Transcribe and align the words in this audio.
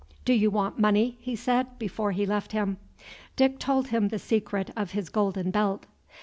"Do 0.25 0.33
you 0.33 0.49
want 0.49 0.79
money?" 0.79 1.19
he 1.21 1.35
said, 1.35 1.77
before 1.77 2.11
he 2.11 2.25
left 2.25 2.53
him. 2.53 2.77
Dick 3.35 3.59
told 3.59 3.89
him 3.89 4.07
the 4.07 4.17
secret 4.17 4.71
of 4.75 4.93
his 4.93 5.09
golden 5.09 5.51
belt. 5.51 5.85